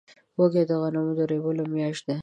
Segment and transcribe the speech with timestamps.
[0.37, 2.15] وږی د غنمو د رېبلو میاشت ده.